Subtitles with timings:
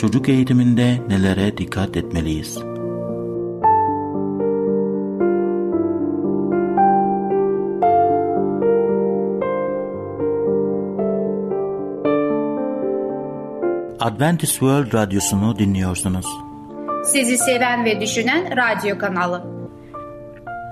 [0.00, 2.58] çocuk eğitiminde nelere dikkat etmeliyiz?
[14.00, 16.26] Adventist World Radyosu'nu dinliyorsunuz.
[17.04, 19.44] Sizi seven ve düşünen radyo kanalı.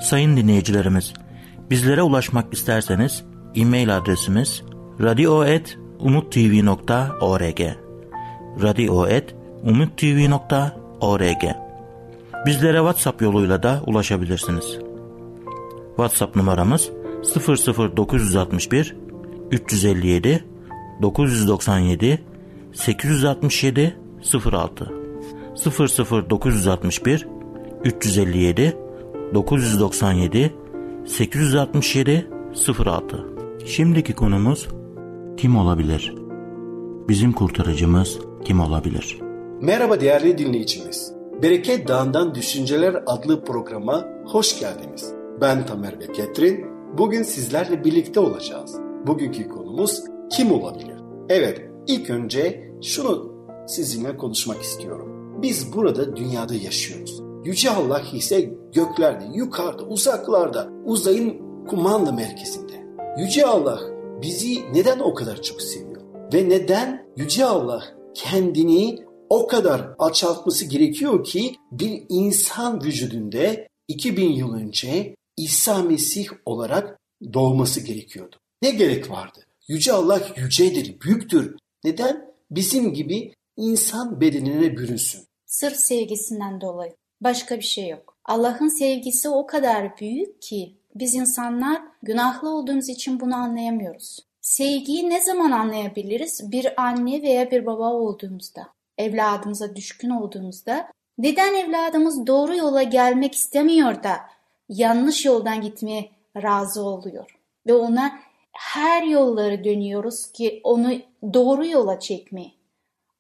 [0.03, 1.15] Sayın dinleyicilerimiz,
[1.71, 3.25] bizlere ulaşmak isterseniz
[3.55, 4.63] e-mail adresimiz
[5.01, 7.88] radio.umutv.org
[8.63, 11.45] radio.umutv.org
[12.47, 14.79] Bizlere WhatsApp yoluyla da ulaşabilirsiniz.
[15.97, 16.91] WhatsApp numaramız
[17.97, 18.97] 00961
[19.51, 20.45] 357
[21.03, 22.25] 997
[22.73, 23.97] 867
[24.53, 24.93] 06
[26.31, 27.27] 00961
[27.85, 28.77] 357
[29.35, 30.55] 997
[31.07, 32.27] 867
[32.79, 33.25] 06
[33.67, 34.69] Şimdiki konumuz
[35.37, 36.15] kim olabilir?
[37.09, 39.19] Bizim kurtarıcımız kim olabilir?
[39.61, 41.13] Merhaba değerli dinleyicimiz.
[41.43, 45.15] Bereket Dağı'ndan Düşünceler adlı programa hoş geldiniz.
[45.41, 46.67] Ben Tamer ve Ketrin.
[46.99, 48.77] Bugün sizlerle birlikte olacağız.
[49.07, 50.03] Bugünkü konumuz
[50.37, 50.97] kim olabilir?
[51.29, 53.33] Evet, ilk önce şunu
[53.67, 55.39] sizinle konuşmak istiyorum.
[55.43, 57.23] Biz burada dünyada yaşıyoruz.
[57.45, 58.41] Yüce Allah ise
[58.75, 61.37] göklerde, yukarıda, uzaklarda, uzayın
[61.69, 62.73] kumanda merkezinde.
[63.19, 63.79] Yüce Allah
[64.23, 66.03] bizi neden o kadar çok seviyor?
[66.35, 67.83] Ve neden Yüce Allah
[68.19, 68.99] kendini
[69.31, 73.57] o kadar alçaltması gerekiyor ki bir insan vücudunda
[73.89, 76.99] 2000 yıl önce İsa Mesih olarak
[77.33, 78.37] doğması gerekiyordu.
[78.63, 79.39] Ne gerek vardı?
[79.69, 81.57] Yüce Allah yücedir, büyüktür.
[81.85, 82.35] Neden?
[82.51, 85.21] Bizim gibi insan bedenine bürünsün.
[85.47, 86.95] Sırf sevgisinden dolayı.
[87.21, 88.17] Başka bir şey yok.
[88.25, 94.28] Allah'ın sevgisi o kadar büyük ki biz insanlar günahlı olduğumuz için bunu anlayamıyoruz.
[94.49, 96.53] Sevgiyi ne zaman anlayabiliriz?
[96.53, 104.03] Bir anne veya bir baba olduğumuzda, evladımıza düşkün olduğumuzda, neden evladımız doğru yola gelmek istemiyor
[104.03, 104.17] da
[104.69, 106.11] yanlış yoldan gitmeye
[106.43, 108.19] razı oluyor ve ona
[108.53, 110.93] her yolları dönüyoruz ki onu
[111.35, 112.53] doğru yola çekmeye.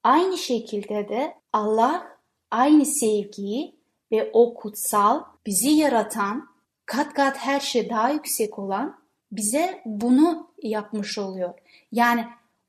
[0.03, 2.06] Aynı şekilde de Allah
[2.50, 3.75] aynı sevgiyi
[4.12, 6.49] ve o kutsal bizi yaratan
[6.87, 8.97] kat kat her şey daha yüksek olan
[9.33, 11.55] bize bunu yapmış oluyor.
[11.93, 12.25] Yani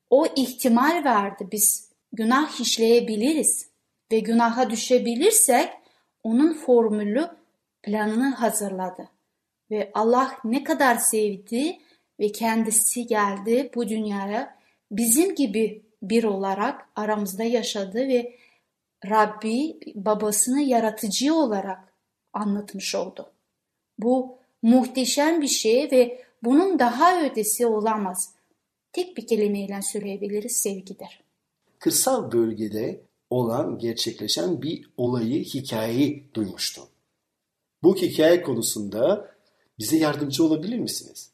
[0.10, 3.70] o ihtimal verdi biz günah işleyebiliriz
[4.12, 5.70] ve günaha düşebilirsek
[6.24, 7.28] onun formülü
[7.84, 9.10] planını hazırladı.
[9.72, 11.78] Ve Allah ne kadar sevdi
[12.20, 14.60] ve kendisi geldi bu dünyaya
[14.92, 18.36] bizim gibi bir olarak aramızda yaşadı ve
[19.06, 21.94] Rabbi babasını yaratıcı olarak
[22.34, 23.32] anlatmış oldu.
[23.98, 28.36] Bu muhteşem bir şey ve bunun daha ötesi olamaz.
[28.92, 31.24] Tek bir kelimeyle söyleyebiliriz sevgidir.
[31.80, 36.86] Kırsal bölgede olan gerçekleşen bir olayı, hikayeyi duymuştum.
[37.84, 39.32] Bu hikaye konusunda
[39.80, 41.32] bize yardımcı olabilir misiniz?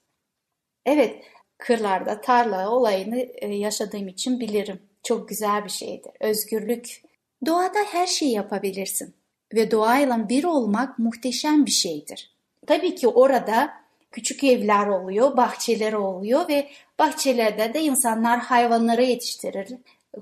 [0.86, 1.24] Evet,
[1.58, 4.80] kırlarda tarla olayını e, yaşadığım için bilirim.
[5.04, 6.12] Çok güzel bir şeydir.
[6.20, 7.02] Özgürlük.
[7.46, 9.16] Doğada her şeyi yapabilirsin
[9.54, 12.36] ve doğayla bir olmak muhteşem bir şeydir.
[12.68, 13.85] Tabii ki orada
[14.16, 19.68] küçük evler oluyor, bahçeler oluyor ve bahçelerde de insanlar hayvanları yetiştirir,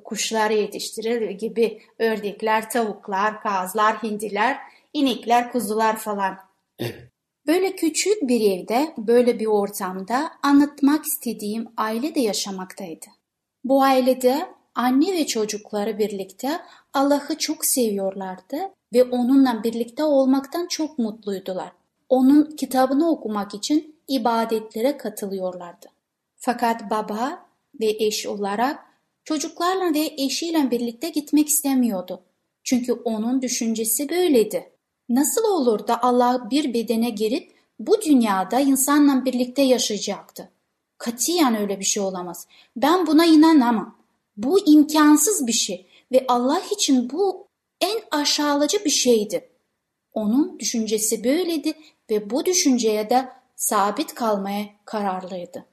[0.04, 4.58] kuşları yetiştirir gibi ördekler, tavuklar, kazlar, hindiler,
[4.94, 6.38] inekler, kuzular falan.
[6.80, 6.96] Evet.
[7.48, 13.06] Böyle küçük bir evde, böyle bir ortamda anlatmak istediğim aile de yaşamaktaydı.
[13.64, 16.62] Bu ailede anne ve çocukları birlikte
[16.94, 18.58] Allah'ı çok seviyorlardı
[18.94, 21.72] ve onunla birlikte olmaktan çok mutluydular
[22.14, 25.88] onun kitabını okumak için ibadetlere katılıyorlardı.
[26.36, 27.46] Fakat baba
[27.80, 28.80] ve eş olarak
[29.24, 32.24] çocuklarla ve eşiyle birlikte gitmek istemiyordu.
[32.64, 34.72] Çünkü onun düşüncesi böyleydi.
[35.10, 40.52] Nasıl olur da Allah bir bedene girip bu dünyada insanla birlikte yaşayacaktı?
[40.98, 42.48] Katiyen öyle bir şey olamaz.
[42.76, 43.98] Ben buna inanamam.
[44.38, 47.48] Bu imkansız bir şey ve Allah için bu
[47.82, 49.50] en aşağılayıcı bir şeydi.
[50.14, 51.74] Onun düşüncesi böyleydi
[52.10, 53.30] ve bu düşünceye de
[53.64, 55.66] sabit kalmaya kararlıydı.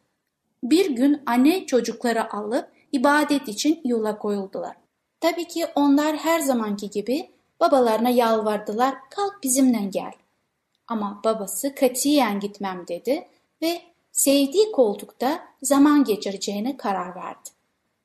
[0.62, 4.76] Bir gün anne çocukları alıp ibadet için yola koyuldular.
[5.20, 10.12] Tabii ki onlar her zamanki gibi babalarına yalvardılar kalk bizimle gel.
[10.88, 13.28] Ama babası katiyen gitmem dedi
[13.62, 13.82] ve
[14.12, 17.48] sevdiği koltukta zaman geçireceğine karar verdi.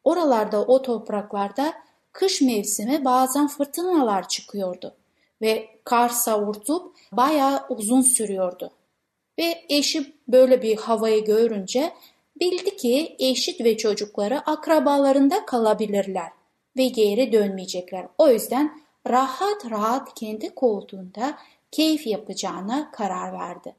[0.04, 1.74] Oralarda o topraklarda
[2.12, 4.96] kış mevsimi bazen fırtınalar çıkıyordu
[5.42, 8.72] ve kar savurtup bayağı uzun sürüyordu.
[9.40, 11.94] Ve eşi böyle bir havayı görünce
[12.40, 16.30] bildi ki eşit ve çocukları akrabalarında kalabilirler
[16.78, 18.08] ve geri dönmeyecekler.
[18.18, 21.38] O yüzden rahat rahat kendi koltuğunda
[21.72, 23.76] keyif yapacağına karar verdi.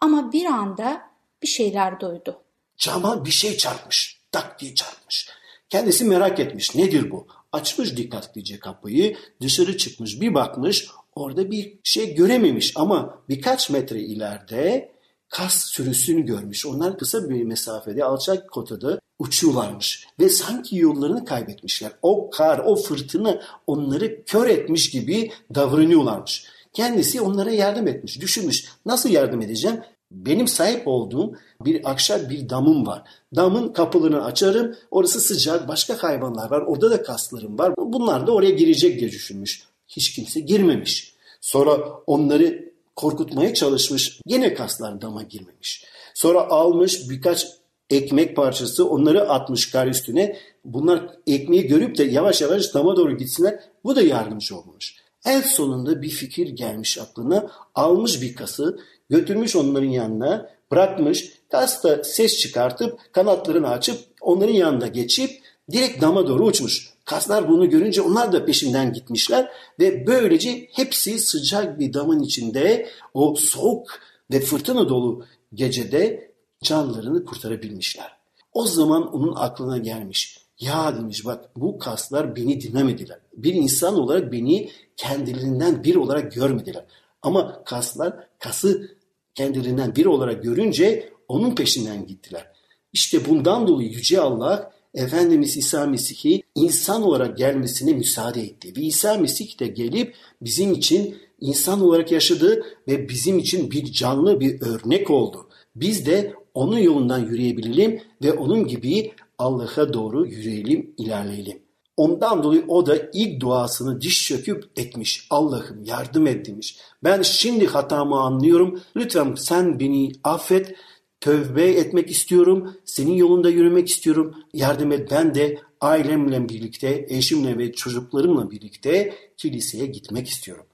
[0.00, 1.02] Ama bir anda
[1.42, 2.40] bir şeyler duydu.
[2.76, 4.20] Cama bir şey çarpmış.
[4.32, 5.28] Tak diye çarpmış.
[5.68, 6.74] Kendisi merak etmiş.
[6.74, 7.26] Nedir bu?
[7.52, 10.88] Açmış dikkatlice kapıyı, dışarı çıkmış, bir bakmış.
[11.14, 14.92] Orada bir şey görememiş ama birkaç metre ileride
[15.28, 16.66] kas sürüsünü görmüş.
[16.66, 21.92] Onlar kısa bir mesafede alçak kotada uçuyorlarmış ve sanki yollarını kaybetmişler.
[22.02, 26.44] O kar, o fırtına onları kör etmiş gibi davranıyorlarmış.
[26.72, 28.64] Kendisi onlara yardım etmiş, düşünmüş.
[28.86, 29.80] Nasıl yardım edeceğim?
[30.10, 31.32] Benim sahip olduğum
[31.64, 33.02] bir akşam bir damım var.
[33.36, 34.74] Damın kapılarını açarım.
[34.90, 35.68] Orası sıcak.
[35.68, 36.60] Başka hayvanlar var.
[36.60, 37.74] Orada da kaslarım var.
[37.78, 39.62] Bunlar da oraya girecek diye düşünmüş.
[39.88, 41.14] Hiç kimse girmemiş.
[41.40, 42.67] Sonra onları
[42.98, 44.20] korkutmaya çalışmış.
[44.26, 45.84] Yine kaslar dama girmemiş.
[46.14, 47.46] Sonra almış birkaç
[47.90, 50.36] ekmek parçası onları atmış kar üstüne.
[50.64, 53.60] Bunlar ekmeği görüp de yavaş yavaş dama doğru gitsinler.
[53.84, 54.94] Bu da yardımcı olmuş.
[55.24, 57.50] En sonunda bir fikir gelmiş aklına.
[57.74, 58.78] Almış bir kası
[59.10, 61.32] götürmüş onların yanına bırakmış.
[61.50, 65.30] Kas da ses çıkartıp kanatlarını açıp onların yanında geçip
[65.70, 66.94] direkt dama doğru uçmuş.
[67.08, 69.50] Kaslar bunu görünce onlar da peşinden gitmişler
[69.80, 74.00] ve böylece hepsi sıcak bir damın içinde o soğuk
[74.32, 75.24] ve fırtına dolu
[75.54, 76.32] gecede
[76.62, 78.16] canlarını kurtarabilmişler.
[78.52, 80.38] O zaman onun aklına gelmiş.
[80.60, 83.18] Ya demiş bak bu kaslar beni dinlemediler.
[83.36, 86.84] Bir insan olarak beni kendilerinden bir olarak görmediler.
[87.22, 88.96] Ama kaslar kası
[89.34, 92.52] kendilerinden bir olarak görünce onun peşinden gittiler.
[92.92, 98.72] İşte bundan dolayı Yüce Allah Efendimiz İsa Mesih'i insan olarak gelmesine müsaade etti.
[98.76, 104.40] Ve İsa Mesih de gelip bizim için insan olarak yaşadı ve bizim için bir canlı
[104.40, 105.48] bir örnek oldu.
[105.76, 111.58] Biz de onun yolundan yürüyebilelim ve onun gibi Allah'a doğru yürüyelim, ilerleyelim.
[111.96, 115.26] Ondan dolayı o da ilk duasını diş çöküp etmiş.
[115.30, 116.78] Allah'ım yardım et demiş.
[117.04, 118.80] Ben şimdi hatamı anlıyorum.
[118.96, 120.74] Lütfen sen beni affet.
[121.20, 122.76] Tövbe etmek istiyorum.
[122.84, 124.34] Senin yolunda yürümek istiyorum.
[124.54, 125.10] Yardım et.
[125.10, 130.64] Ben de ailemle birlikte, eşimle ve çocuklarımla birlikte kiliseye gitmek istiyorum.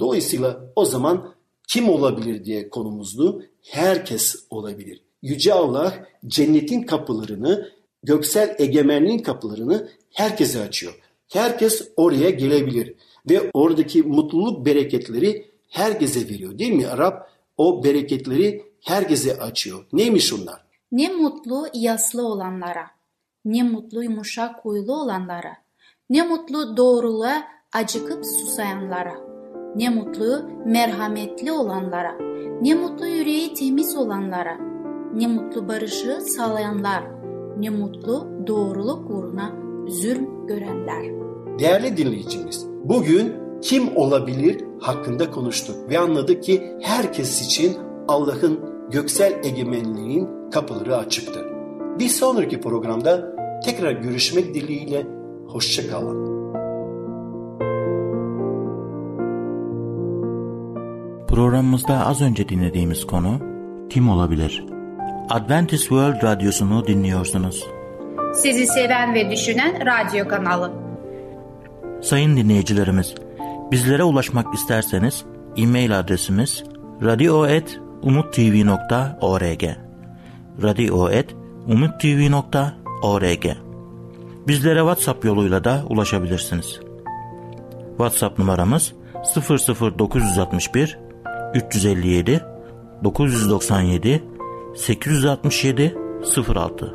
[0.00, 1.34] Dolayısıyla o zaman
[1.68, 3.44] kim olabilir diye konumuzdu.
[3.62, 5.00] Herkes olabilir.
[5.22, 7.72] Yüce Allah cennetin kapılarını,
[8.02, 10.94] göksel egemenliğin kapılarını herkese açıyor.
[11.28, 12.94] Herkes oraya gelebilir
[13.30, 16.84] ve oradaki mutluluk bereketleri herkese veriyor değil mi?
[16.84, 17.16] Rab
[17.56, 19.84] o bereketleri herkese açıyor.
[19.92, 20.64] Neymiş onlar?
[20.92, 22.86] Ne mutlu yaslı olanlara,
[23.44, 25.56] ne mutlu yumuşak huylu olanlara,
[26.10, 29.14] ne mutlu doğruluğa acıkıp susayanlara,
[29.76, 32.12] ne mutlu merhametli olanlara,
[32.62, 34.58] ne mutlu yüreği temiz olanlara,
[35.14, 37.04] ne mutlu barışı sağlayanlar,
[37.58, 39.52] ne mutlu doğruluk uğruna
[39.88, 41.04] zulm görenler.
[41.58, 43.32] Değerli dinleyicimiz, bugün
[43.62, 47.76] kim olabilir hakkında konuştuk ve anladık ki herkes için
[48.08, 51.46] Allah'ın göksel egemenliğin kapıları açıktır.
[51.98, 55.06] Bir sonraki programda tekrar görüşmek dileğiyle
[55.46, 56.30] hoşçakalın.
[61.28, 63.38] Programımızda az önce dinlediğimiz konu
[63.90, 64.66] kim olabilir?
[65.30, 67.66] Adventist World Radyosu'nu dinliyorsunuz.
[68.34, 70.72] Sizi seven ve düşünen radyo kanalı.
[72.02, 73.14] Sayın dinleyicilerimiz,
[73.70, 75.24] bizlere ulaşmak isterseniz
[75.56, 76.64] e-mail adresimiz
[78.04, 79.76] radio.umutv.org
[80.62, 83.46] radio.umutv.org
[84.48, 86.80] Bizlere WhatsApp yoluyla da ulaşabilirsiniz.
[87.88, 88.92] WhatsApp numaramız
[89.98, 90.98] 00961
[91.54, 92.40] 357
[93.04, 94.22] 997
[94.76, 95.96] 867
[96.54, 96.94] 06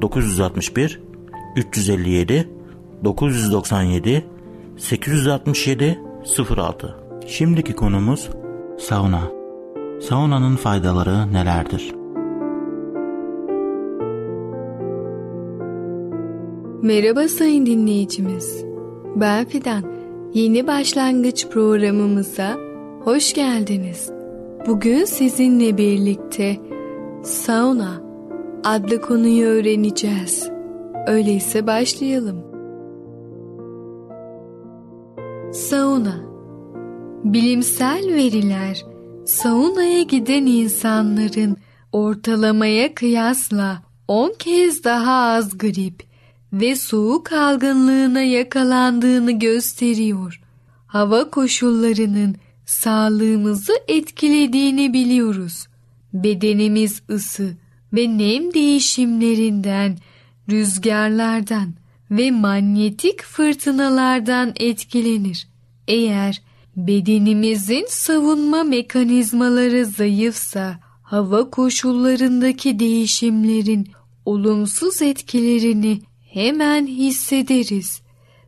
[0.00, 1.00] 00961
[1.56, 2.48] 357
[3.04, 4.24] 997
[4.78, 5.98] 867
[6.56, 6.96] 06
[7.26, 8.28] Şimdiki konumuz
[8.78, 9.39] sauna.
[10.00, 11.94] Saunanın faydaları nelerdir?
[16.82, 18.64] Merhaba sayın dinleyicimiz.
[19.16, 19.84] Ben Fidan.
[20.34, 22.56] Yeni başlangıç programımıza
[23.04, 24.10] hoş geldiniz.
[24.66, 26.56] Bugün sizinle birlikte
[27.22, 28.02] sauna
[28.64, 30.50] adlı konuyu öğreneceğiz.
[31.06, 32.44] Öyleyse başlayalım.
[35.52, 36.30] Sauna
[37.24, 38.89] Bilimsel veriler
[39.26, 41.56] saunaya giden insanların
[41.92, 46.02] ortalamaya kıyasla 10 kez daha az grip
[46.52, 50.40] ve soğuk algınlığına yakalandığını gösteriyor.
[50.86, 52.36] Hava koşullarının
[52.66, 55.66] sağlığımızı etkilediğini biliyoruz.
[56.12, 57.56] Bedenimiz ısı
[57.92, 59.98] ve nem değişimlerinden,
[60.50, 61.74] rüzgarlardan
[62.10, 65.48] ve manyetik fırtınalardan etkilenir.
[65.88, 66.42] Eğer
[66.76, 73.88] bedenimizin savunma mekanizmaları zayıfsa hava koşullarındaki değişimlerin
[74.24, 76.00] olumsuz etkilerini
[76.32, 78.00] hemen hissederiz.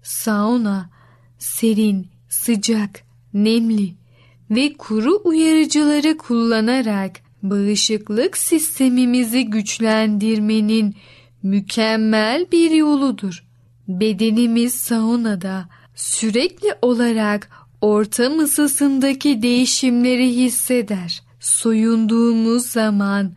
[0.02, 0.90] Sauna
[1.38, 3.02] serin, sıcak,
[3.34, 3.94] nemli
[4.50, 10.94] ve kuru uyarıcıları kullanarak bağışıklık sistemimizi güçlendirmenin
[11.42, 13.44] mükemmel bir yoludur.
[13.88, 17.50] Bedenimiz saunada sürekli olarak
[17.82, 21.22] ortam ısısındaki değişimleri hisseder.
[21.40, 23.32] Soyunduğumuz zaman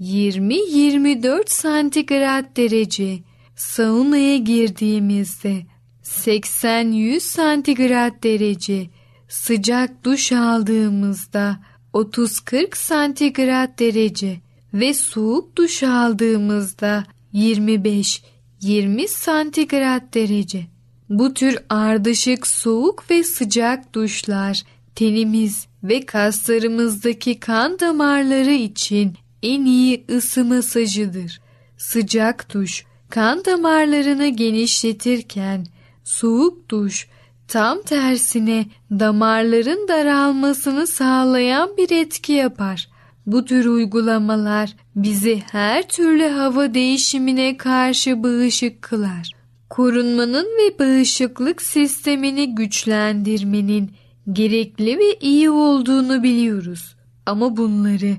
[0.00, 3.18] 20-24 santigrat derece,
[3.56, 5.66] saunaya girdiğimizde
[6.04, 8.90] 80-100 santigrat derece,
[9.28, 11.58] sıcak duş aldığımızda
[11.94, 14.40] 30-40 santigrat derece
[14.74, 20.71] ve soğuk duş aldığımızda 25-20 santigrat derece.
[21.12, 24.62] Bu tür ardışık soğuk ve sıcak duşlar
[24.94, 31.40] tenimiz ve kaslarımızdaki kan damarları için en iyi ısı masajıdır.
[31.76, 35.66] Sıcak duş kan damarlarını genişletirken
[36.04, 37.08] soğuk duş
[37.48, 42.88] tam tersine damarların daralmasını sağlayan bir etki yapar.
[43.26, 49.41] Bu tür uygulamalar bizi her türlü hava değişimine karşı bağışık kılar.
[49.72, 53.92] Korunmanın ve bağışıklık sistemini güçlendirmenin
[54.32, 56.96] gerekli ve iyi olduğunu biliyoruz.
[57.26, 58.16] Ama bunları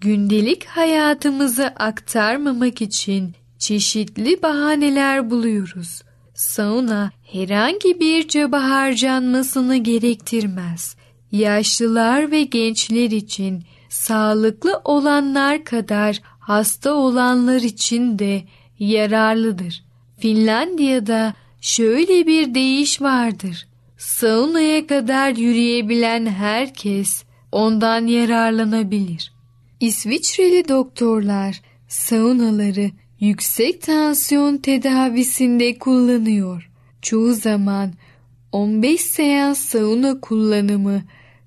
[0.00, 6.02] gündelik hayatımıza aktarmamak için çeşitli bahaneler buluyoruz.
[6.34, 10.96] Sauna herhangi bir çaba harcanmasını gerektirmez.
[11.32, 18.42] Yaşlılar ve gençler için sağlıklı olanlar kadar hasta olanlar için de
[18.78, 19.85] yararlıdır.
[20.18, 23.66] Finlandiya'da şöyle bir deyiş vardır.
[23.98, 29.32] Saunaya kadar yürüyebilen herkes ondan yararlanabilir.
[29.80, 36.70] İsviçreli doktorlar saunaları yüksek tansiyon tedavisinde kullanıyor.
[37.02, 37.92] Çoğu zaman
[38.52, 41.02] 15 seans sauna kullanımı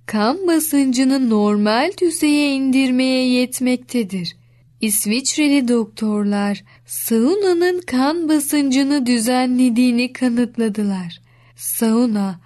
[0.05, 4.35] kan basıncını normal düzeye indirmeye yetmektedir.
[4.81, 11.21] İsviçreli doktorlar saunanın kan basıncını düzenlediğini kanıtladılar.
[11.55, 12.39] Sauna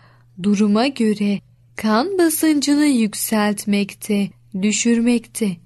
[0.43, 1.39] duruma göre
[1.75, 4.29] kan basıncını yükseltmekte,
[4.62, 5.57] düşürmekte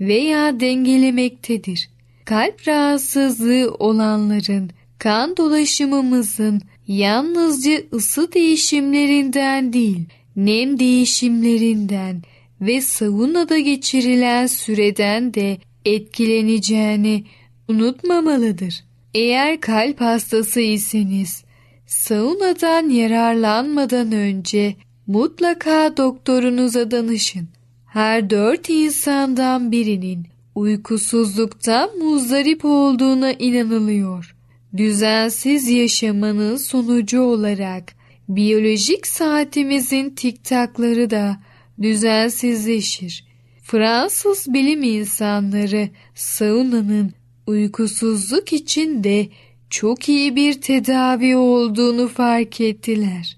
[0.00, 1.90] veya dengelemektedir.
[2.24, 10.04] Kalp rahatsızlığı olanların kan dolaşımımızın yalnızca ısı değişimlerinden değil,
[10.36, 12.22] nem değişimlerinden
[12.60, 17.24] ve saunada geçirilen süreden de etkileneceğini
[17.68, 18.84] unutmamalıdır.
[19.14, 21.44] Eğer kalp hastası iseniz,
[21.86, 24.74] saunadan yararlanmadan önce
[25.06, 27.48] mutlaka doktorunuza danışın.
[27.86, 34.34] Her dört insandan birinin uykusuzluktan muzdarip olduğuna inanılıyor.
[34.76, 37.92] Düzensiz yaşamanın sonucu olarak
[38.28, 41.36] biyolojik saatimizin tiktakları da
[41.82, 43.24] düzensizleşir.
[43.62, 47.12] Fransız bilim insanları saunanın
[47.48, 49.28] uykusuzluk için de
[49.70, 53.36] çok iyi bir tedavi olduğunu fark ettiler.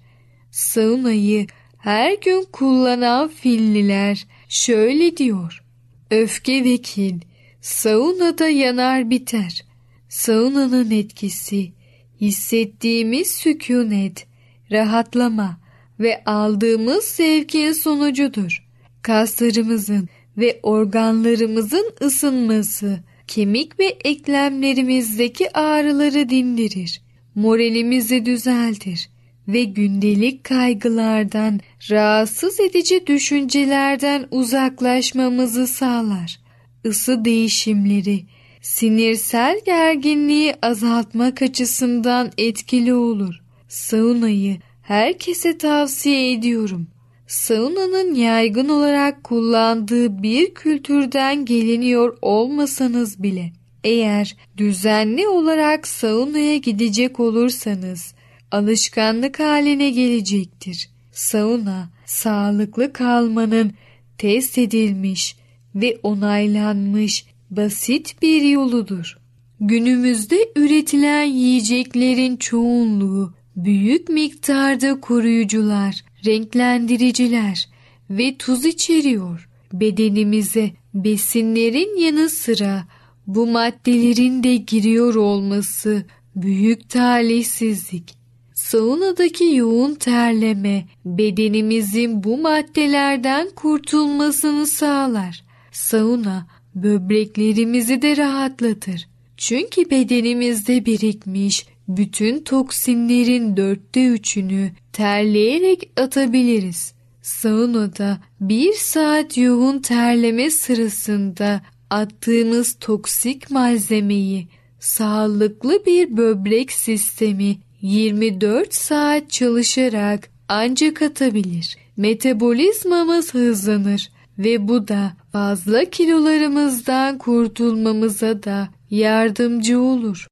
[0.51, 1.47] Saunayı
[1.79, 5.63] her gün kullanan Finliler şöyle diyor.
[6.11, 7.23] Öfke ve kin
[7.61, 9.65] saunada yanar biter.
[10.09, 11.73] Saunanın etkisi
[12.21, 14.27] hissettiğimiz sükunet,
[14.71, 15.61] rahatlama
[16.01, 18.67] ve aldığımız zevkin sonucudur.
[19.03, 27.03] Kaslarımızın ve organlarımızın ısınması, kemik ve eklemlerimizdeki ağrıları dindirir.
[27.35, 29.09] Moralimizi düzeltir
[29.49, 31.61] ve gündelik kaygılardan,
[31.91, 36.41] rahatsız edici düşüncelerden uzaklaşmamızı sağlar.
[36.85, 38.25] Isı değişimleri,
[38.61, 43.35] sinirsel gerginliği azaltmak açısından etkili olur.
[43.69, 46.87] Saunayı herkese tavsiye ediyorum.
[47.31, 53.53] Saunanın yaygın olarak kullandığı bir kültürden geliniyor olmasanız bile
[53.85, 58.15] eğer düzenli olarak saunaya gidecek olursanız
[58.51, 60.91] alışkanlık haline gelecektir.
[61.13, 63.73] Sauna, sağlıklı kalmanın
[64.19, 65.37] test edilmiş
[65.75, 69.19] ve onaylanmış basit bir yoludur.
[69.61, 77.69] Günümüzde üretilen yiyeceklerin çoğunluğu büyük miktarda koruyucular, renklendiriciler
[78.11, 79.49] ve tuz içeriyor.
[79.73, 82.85] Bedenimize besinlerin yanı sıra
[83.27, 86.05] bu maddelerin de giriyor olması
[86.37, 88.15] büyük talihsizlik.
[88.55, 95.45] Saunadaki yoğun terleme bedenimizin bu maddelerden kurtulmasını sağlar.
[95.73, 99.09] Sauna böbreklerimizi de rahatlatır.
[99.37, 106.95] Çünkü bedenimizde birikmiş bütün toksinlerin dörtte üçünü terleyerek atabiliriz.
[107.23, 114.49] Saunada bir saat yoğun terleme sırasında attığımız toksik malzemeyi
[114.81, 121.77] sağlıklı bir böbrek sistemi 24 saat çalışarak ancak atabilir.
[121.97, 130.30] Metabolizmamız hızlanır ve bu da fazla kilolarımızdan kurtulmamıza da yardımcı olur.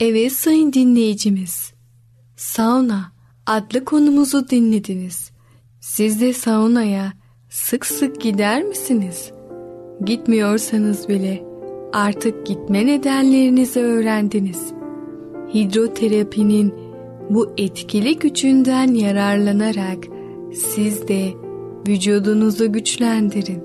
[0.00, 1.72] Evet sayın dinleyicimiz.
[2.36, 3.12] Sauna
[3.46, 5.30] adlı konumuzu dinlediniz.
[5.80, 7.12] Siz de saunaya
[7.48, 9.32] sık sık gider misiniz?
[10.04, 11.42] Gitmiyorsanız bile
[11.92, 14.72] artık gitme nedenlerinizi öğrendiniz.
[15.54, 16.74] Hidroterapinin
[17.30, 19.98] bu etkili gücünden yararlanarak
[20.54, 21.32] siz de
[21.88, 23.62] vücudunuzu güçlendirin.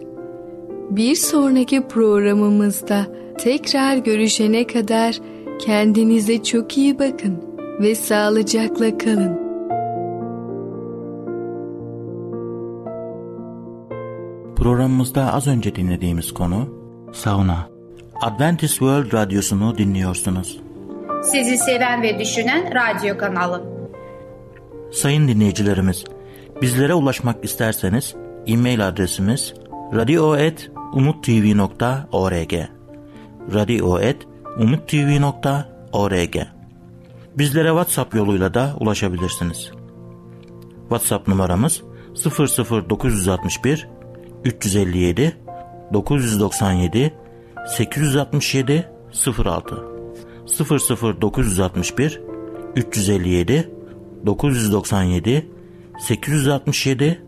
[0.90, 5.20] Bir sonraki programımızda tekrar görüşene kadar
[5.60, 7.38] kendinize çok iyi bakın
[7.82, 9.46] ve sağlıcakla kalın.
[14.56, 16.70] Programımızda az önce dinlediğimiz konu
[17.14, 17.70] sauna.
[18.22, 20.60] Adventist World Radyosu'nu dinliyorsunuz.
[21.24, 23.64] Sizi seven ve düşünen radyo kanalı.
[24.92, 26.04] Sayın dinleyicilerimiz,
[26.62, 28.16] bizlere ulaşmak isterseniz
[28.48, 29.54] e-mail adresimiz
[29.94, 32.54] radio.umutv.org
[33.54, 34.35] radio.umutv.org
[37.38, 39.72] Bizlere WhatsApp yoluyla da ulaşabilirsiniz.
[40.80, 41.82] WhatsApp numaramız
[42.90, 43.88] 00961
[44.44, 45.38] 357
[45.94, 47.14] 997
[47.68, 48.90] 867
[49.46, 49.76] 06
[51.22, 52.22] 00961
[52.76, 53.72] 357
[54.26, 55.52] 997
[56.00, 57.26] 867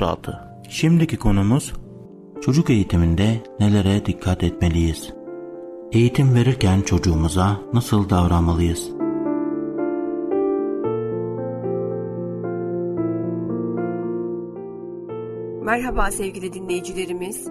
[0.00, 0.38] 06
[0.68, 1.72] Şimdiki konumuz
[2.44, 5.17] çocuk eğitiminde nelere dikkat etmeliyiz?
[5.92, 8.90] Eğitim verirken çocuğumuza nasıl davranmalıyız?
[15.62, 17.48] Merhaba sevgili dinleyicilerimiz.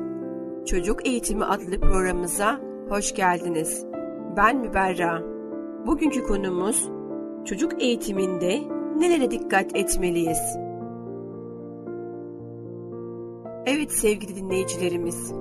[0.66, 3.86] Çocuk Eğitimi adlı programımıza hoş geldiniz.
[4.38, 5.24] Ben Müberra.
[5.88, 6.90] Bugünkü konumuz
[7.46, 8.62] çocuk eğitiminde
[8.98, 10.58] nelere dikkat etmeliyiz?
[13.66, 15.34] Evet sevgili dinleyicilerimiz.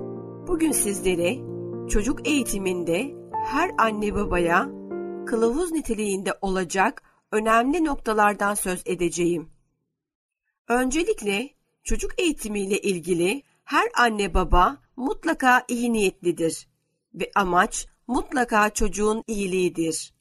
[0.47, 1.56] Bugün sizlere
[1.89, 4.69] çocuk eğitiminde her anne babaya
[5.25, 9.49] kılavuz niteliğinde olacak önemli noktalardan söz edeceğim.
[10.67, 11.49] Öncelikle
[11.83, 16.67] çocuk eğitimiyle ilgili her anne baba mutlaka iyi niyetlidir
[17.13, 20.13] ve amaç mutlaka çocuğun iyiliğidir.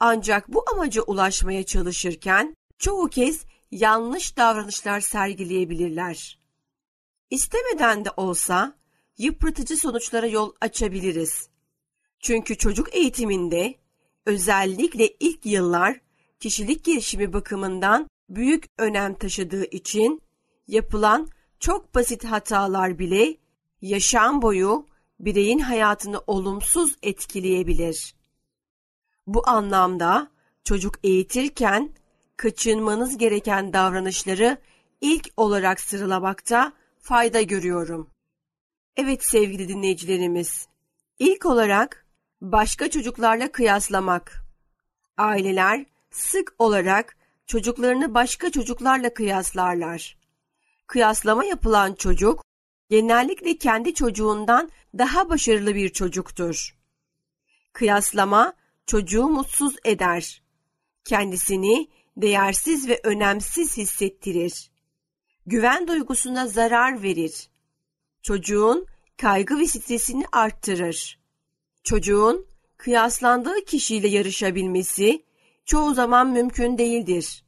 [0.00, 6.40] Ancak bu amaca ulaşmaya çalışırken çoğu kez yanlış davranışlar sergileyebilirler.
[7.30, 8.74] İstemeden de olsa
[9.18, 11.48] yıpratıcı sonuçlara yol açabiliriz.
[12.20, 13.74] Çünkü çocuk eğitiminde
[14.26, 16.00] özellikle ilk yıllar
[16.40, 20.22] kişilik gelişimi bakımından büyük önem taşıdığı için
[20.68, 21.28] yapılan
[21.60, 23.36] çok basit hatalar bile
[23.82, 24.86] yaşam boyu
[25.20, 28.14] bireyin hayatını olumsuz etkileyebilir.
[29.26, 30.30] Bu anlamda
[30.64, 31.90] çocuk eğitirken
[32.36, 34.58] kaçınmanız gereken davranışları
[35.00, 38.13] ilk olarak sıralamakta fayda görüyorum.
[38.96, 40.68] Evet sevgili dinleyicilerimiz,
[41.18, 42.06] ilk olarak
[42.40, 44.44] başka çocuklarla kıyaslamak.
[45.16, 50.18] Aileler sık olarak çocuklarını başka çocuklarla kıyaslarlar.
[50.86, 52.44] Kıyaslama yapılan çocuk
[52.90, 56.76] genellikle kendi çocuğundan daha başarılı bir çocuktur.
[57.72, 58.54] Kıyaslama
[58.86, 60.42] çocuğu mutsuz eder.
[61.04, 64.70] Kendisini değersiz ve önemsiz hissettirir.
[65.46, 67.53] Güven duygusuna zarar verir.
[68.24, 71.18] Çocuğun kaygı ve stresini arttırır.
[71.82, 75.24] Çocuğun kıyaslandığı kişiyle yarışabilmesi
[75.64, 77.44] çoğu zaman mümkün değildir.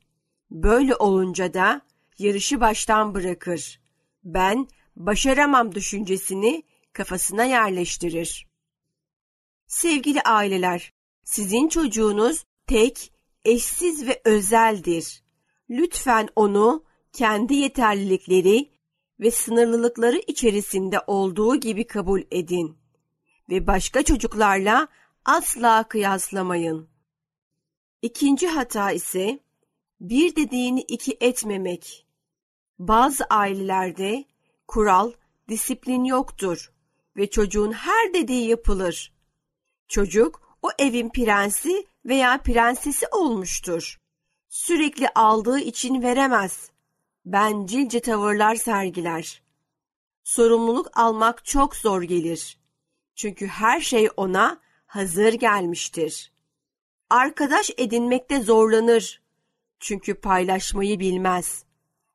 [0.50, 1.80] Böyle olunca da
[2.18, 3.80] yarışı baştan bırakır.
[4.24, 6.62] Ben başaramam düşüncesini
[6.92, 8.46] kafasına yerleştirir.
[9.66, 10.92] Sevgili aileler,
[11.24, 13.12] sizin çocuğunuz tek,
[13.44, 15.22] eşsiz ve özeldir.
[15.70, 18.75] Lütfen onu kendi yeterlilikleri
[19.20, 22.78] ve sınırlılıkları içerisinde olduğu gibi kabul edin
[23.50, 24.88] ve başka çocuklarla
[25.24, 26.88] asla kıyaslamayın.
[28.02, 29.40] İkinci hata ise
[30.00, 32.06] bir dediğini iki etmemek.
[32.78, 34.24] Bazı ailelerde
[34.68, 35.12] kural,
[35.48, 36.72] disiplin yoktur
[37.16, 39.12] ve çocuğun her dediği yapılır.
[39.88, 44.00] Çocuk o evin prensi veya prensesi olmuştur.
[44.48, 46.70] Sürekli aldığı için veremez.
[47.26, 49.42] Bencilce tavırlar sergiler.
[50.24, 52.58] Sorumluluk almak çok zor gelir.
[53.14, 56.32] Çünkü her şey ona hazır gelmiştir.
[57.10, 59.22] Arkadaş edinmekte zorlanır.
[59.80, 61.64] Çünkü paylaşmayı bilmez.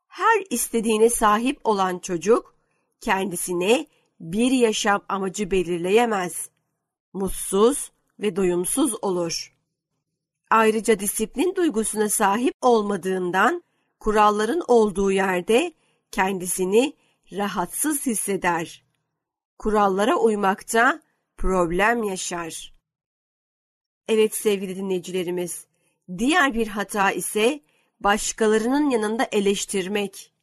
[0.08, 2.56] Her istediğine sahip olan çocuk
[3.02, 3.88] kendisine
[4.20, 6.50] bir yaşam amacı belirleyemez.
[7.14, 9.56] Mutsuz ve doyumsuz olur.
[10.50, 13.64] Ayrıca disiplin duygusuna sahip olmadığından
[14.02, 15.74] kuralların olduğu yerde
[16.12, 16.94] kendisini
[17.32, 18.84] rahatsız hisseder.
[19.60, 21.02] Kurallara uymakta
[21.38, 22.74] problem yaşar.
[24.08, 25.66] Evet sevgili dinleyicilerimiz,
[26.18, 27.62] diğer bir hata ise
[28.00, 30.34] başkalarının yanında eleştirmek.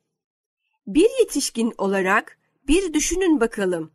[0.87, 3.93] Bir yetişkin olarak bir düşünün bakalım.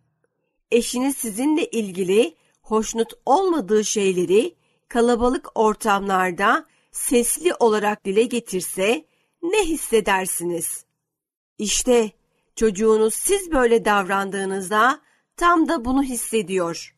[0.71, 4.56] Eşiniz sizinle ilgili hoşnut olmadığı şeyleri
[4.88, 9.06] kalabalık ortamlarda sesli olarak dile getirse
[9.43, 10.86] ne hissedersiniz?
[11.58, 12.12] İşte
[12.56, 15.01] çocuğunuz siz böyle davrandığınızda
[15.38, 16.95] tam da bunu hissediyor.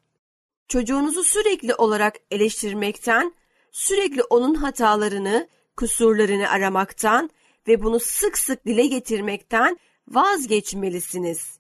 [0.68, 3.34] Çocuğunuzu sürekli olarak eleştirmekten,
[3.72, 7.30] sürekli onun hatalarını, kusurlarını aramaktan
[7.68, 11.60] ve bunu sık sık dile getirmekten vazgeçmelisiniz.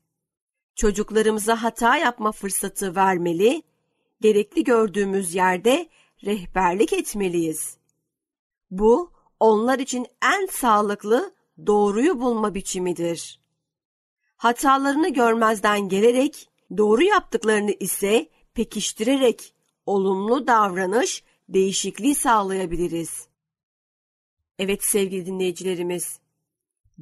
[0.76, 3.63] Çocuklarımıza hata yapma fırsatı vermeli,
[4.21, 5.89] gerekli gördüğümüz yerde
[6.26, 7.78] rehberlik etmeliyiz.
[8.71, 11.34] Bu onlar için en sağlıklı
[11.67, 13.39] doğruyu bulma biçimidir.
[14.38, 19.54] Hatalarını görmezden gelerek doğru yaptıklarını ise pekiştirerek
[19.86, 23.28] olumlu davranış değişikliği sağlayabiliriz.
[24.60, 26.19] Evet sevgili dinleyicilerimiz,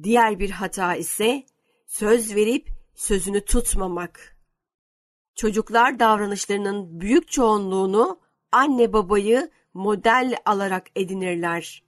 [0.02, 1.46] diğer bir hata ise
[1.86, 4.36] söz verip sözünü tutmamak.
[5.34, 8.20] Çocuklar davranışlarının büyük çoğunluğunu
[8.52, 11.83] anne babayı model alarak edinirler.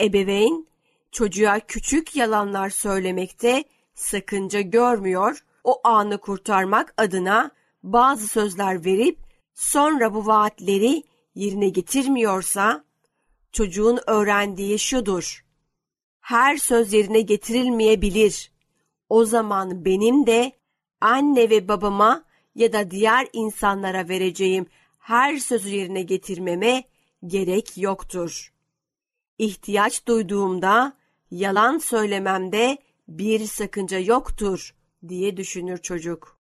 [0.00, 0.66] Ebeveyn
[1.12, 7.50] çocuğa küçük yalanlar söylemekte sakınca görmüyor, o anı kurtarmak adına
[7.82, 9.18] bazı sözler verip
[9.54, 11.02] sonra bu vaatleri
[11.34, 12.84] yerine getirmiyorsa
[13.52, 15.44] çocuğun öğrendiği şudur.
[16.20, 18.52] Her söz yerine getirilmeyebilir.
[19.08, 20.52] O zaman benim de
[21.00, 24.66] anne ve babama ya da diğer insanlara vereceğim
[24.98, 26.84] her sözü yerine getirmeme
[27.26, 28.55] gerek yoktur.
[29.38, 30.96] İhtiyaç duyduğumda
[31.30, 34.74] yalan söylememde bir sakınca yoktur
[35.08, 36.38] diye düşünür çocuk.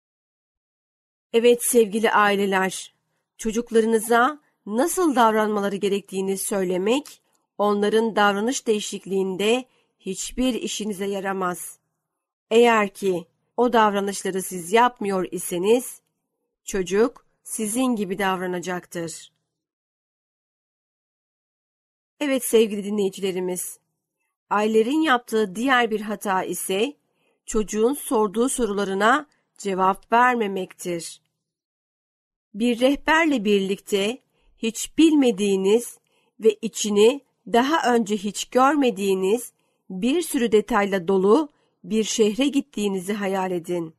[1.34, 2.94] Evet sevgili aileler,
[3.38, 7.22] çocuklarınıza nasıl davranmaları gerektiğini söylemek,
[7.58, 9.66] onların davranış değişikliğinde
[10.00, 11.80] hiçbir işinize yaramaz.
[12.52, 16.02] Eğer ki o davranışları siz yapmıyor iseniz,
[16.66, 19.32] çocuk sizin gibi davranacaktır.
[22.20, 23.80] Evet sevgili dinleyicilerimiz,
[24.50, 26.94] Ayler'in yaptığı diğer bir hata ise
[27.46, 29.28] çocuğun sorduğu sorularına
[29.58, 31.22] cevap vermemektir.
[32.54, 34.18] Bir rehberle birlikte
[34.58, 35.98] hiç bilmediğiniz
[36.40, 39.54] ve içini daha önce hiç görmediğiniz
[39.90, 41.50] bir sürü detayla dolu
[41.84, 43.96] bir şehre gittiğinizi hayal edin.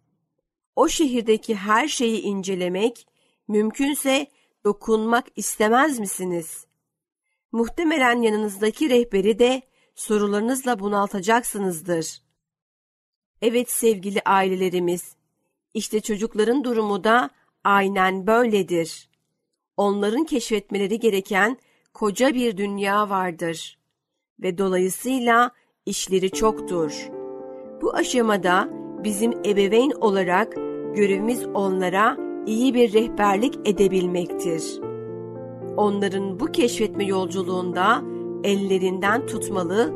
[0.77, 3.07] O şehirdeki her şeyi incelemek,
[3.49, 4.27] mümkünse
[4.65, 6.70] dokunmak istemez misiniz?
[7.53, 9.63] Muhtemelen yanınızdaki rehberi de
[9.95, 12.23] sorularınızla bunaltacaksınızdır.
[13.43, 15.17] Evet sevgili ailelerimiz,
[15.75, 17.31] işte çocukların durumu da
[17.65, 19.09] aynen böyledir.
[19.77, 21.59] Onların keşfetmeleri gereken
[21.95, 23.79] koca bir dünya vardır
[24.43, 25.51] ve dolayısıyla
[25.87, 27.09] işleri çoktur.
[27.83, 28.69] Bu aşamada
[29.05, 30.55] bizim ebeveyn olarak
[30.95, 34.90] görevimiz onlara iyi bir rehberlik edebilmektir.
[35.81, 38.03] Onların bu keşfetme yolculuğunda
[38.45, 39.95] ellerinden tutmalı,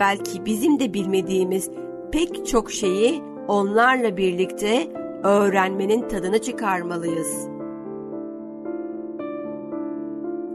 [0.00, 1.70] belki bizim de bilmediğimiz
[2.12, 4.92] pek çok şeyi onlarla birlikte
[5.22, 7.48] öğrenmenin tadını çıkarmalıyız.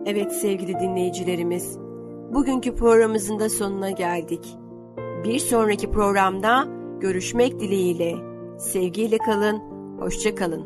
[0.05, 1.77] Evet sevgili dinleyicilerimiz,
[2.33, 4.57] bugünkü programımızın da sonuna geldik.
[5.23, 6.67] Bir sonraki programda
[6.99, 8.15] görüşmek dileğiyle.
[8.57, 9.61] Sevgiyle kalın,
[9.99, 10.63] hoşça kalın.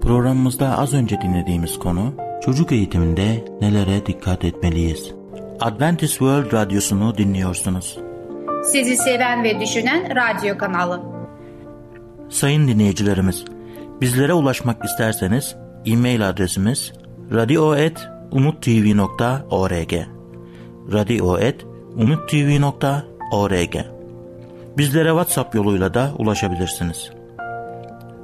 [0.00, 5.12] Programımızda az önce dinlediğimiz konu Çocuk eğitiminde nelere dikkat etmeliyiz?
[5.60, 7.98] Adventist World Radyosu'nu dinliyorsunuz.
[8.64, 11.02] Sizi seven ve düşünen radyo kanalı.
[12.28, 13.44] Sayın dinleyicilerimiz,
[14.00, 16.92] bizlere ulaşmak isterseniz e-mail adresimiz
[17.32, 19.92] radio.umutv.org
[20.92, 23.76] radio.umutv.org
[24.78, 27.10] Bizlere WhatsApp yoluyla da ulaşabilirsiniz.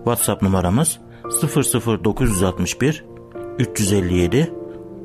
[0.04, 0.98] WhatsApp numaramız
[1.42, 3.11] 00961
[3.58, 4.52] 357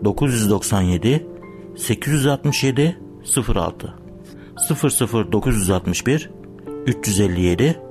[0.03, 1.27] 997
[1.75, 2.97] 867
[3.55, 3.93] 06
[5.31, 6.29] 00961
[6.85, 7.81] 357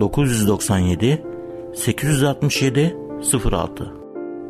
[0.00, 1.22] 997
[1.74, 2.96] 867
[3.52, 3.92] 06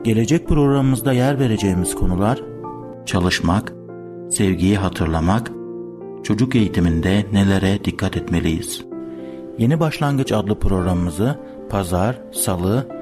[0.05, 2.43] Gelecek programımızda yer vereceğimiz konular
[3.07, 3.73] çalışmak,
[4.31, 5.51] sevgiyi hatırlamak,
[6.23, 8.85] çocuk eğitiminde nelere dikkat etmeliyiz?
[9.59, 11.39] Yeni Başlangıç adlı programımızı
[11.71, 13.02] pazar, salı